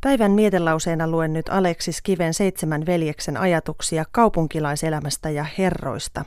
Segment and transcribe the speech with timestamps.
[0.00, 6.24] Päivän mietelauseena luen nyt Aleksis Kiven seitsemän veljeksen ajatuksia kaupunkilaiselämästä ja herroista.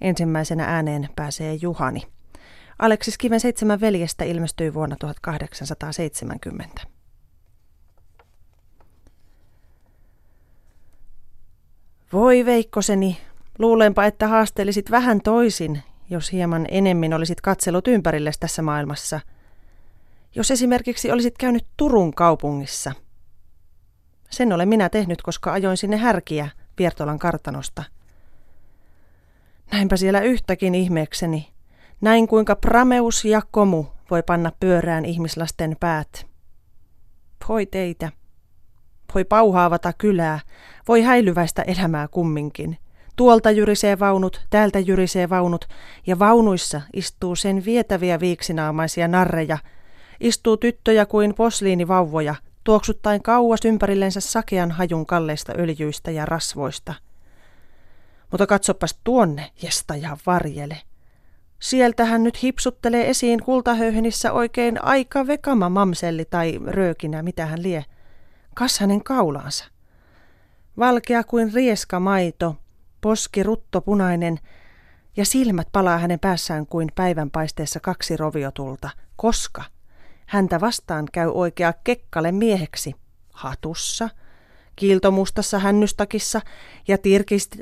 [0.00, 2.02] Ensimmäisenä ääneen pääsee Juhani.
[2.78, 6.80] Aleksis Kiven seitsemän veljestä ilmestyi vuonna 1870.
[12.12, 13.18] Voi Veikkoseni,
[13.58, 19.20] luulenpa, että haastelisit vähän toisin, jos hieman enemmän olisit katsellut ympärille tässä maailmassa.
[20.34, 22.92] Jos esimerkiksi olisit käynyt Turun kaupungissa–
[24.30, 27.84] sen olen minä tehnyt, koska ajoin sinne härkiä Viertolan kartanosta.
[29.72, 31.48] Näinpä siellä yhtäkin ihmeekseni.
[32.00, 36.26] Näin kuinka prameus ja komu voi panna pyörään ihmislasten päät.
[37.48, 38.12] Voi teitä.
[39.14, 40.40] Voi pauhaavata kylää.
[40.88, 42.76] Voi häilyväistä elämää kumminkin.
[43.16, 45.68] Tuolta jyrisee vaunut, täältä jyrisee vaunut,
[46.06, 49.58] ja vaunuissa istuu sen vietäviä viiksinaamaisia narreja.
[50.20, 56.94] Istuu tyttöjä kuin posliinivauvoja, tuoksuttaen kauas ympärillensä sakean hajun kalleista öljyistä ja rasvoista.
[58.30, 60.76] Mutta katsopas tuonne, jesta ja varjele.
[61.60, 67.84] Sieltähän nyt hipsuttelee esiin kultahöyhenissä oikein aika vekama mamselli tai röökinä, mitä hän lie.
[68.54, 69.64] Kas hänen kaulaansa.
[70.78, 72.56] Valkea kuin rieska maito,
[73.00, 74.38] poski ruttopunainen
[75.16, 78.90] ja silmät palaa hänen päässään kuin päivänpaisteessa kaksi roviotulta.
[79.16, 79.64] Koska?
[80.30, 82.94] Häntä vastaan käy oikea kekkale mieheksi,
[83.32, 84.08] hatussa,
[84.76, 86.40] kiiltomustassa hännystakissa
[86.88, 87.56] ja tirkist...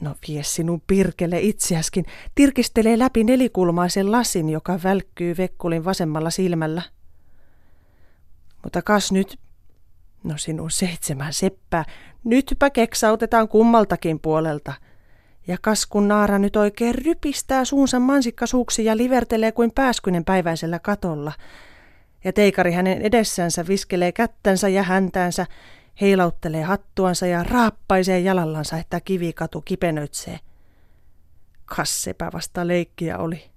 [0.00, 6.82] No vie sinun pirkele itseäskin, tirkistelee läpi nelikulmaisen lasin, joka välkkyy Vekkulin vasemmalla silmällä.
[8.62, 9.38] Mutta kas nyt,
[10.24, 11.84] no sinun seitsemän seppää,
[12.24, 14.72] nytpä keksautetaan kummaltakin puolelta.
[15.46, 21.32] Ja kas kun Naara nyt oikein rypistää suunsa mansikkasuuksi ja livertelee kuin pääskynen päiväisellä katolla–
[22.24, 25.46] ja teikari hänen edessänsä viskelee kättänsä ja häntäänsä,
[26.00, 30.38] heilauttelee hattuansa ja raappaisee jalallansa, että kivikatu kipenöitsee.
[31.64, 33.50] Kassepä vasta leikkiä oli.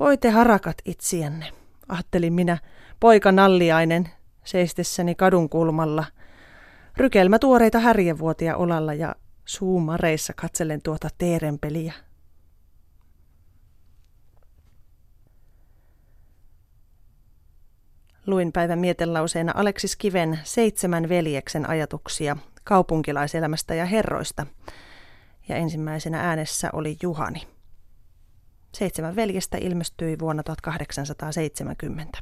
[0.00, 1.52] Voi te harakat itsienne,
[1.88, 2.58] ajattelin minä,
[3.00, 4.08] poika nalliainen,
[4.44, 6.04] seistessäni kadun kulmalla.
[6.96, 11.92] Rykelmä tuoreita härjevuotia olalla ja suumareissa katselen tuota teerenpeliä.
[18.28, 24.46] Luin päivän mietelauseena Aleksis Kiven seitsemän veljeksen ajatuksia kaupunkilaiselämästä ja herroista.
[25.48, 27.42] Ja ensimmäisenä äänessä oli Juhani.
[28.74, 32.18] Seitsemän veljestä ilmestyi vuonna 1870.